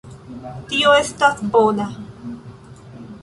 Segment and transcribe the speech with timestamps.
[0.69, 1.87] Tio estas bona.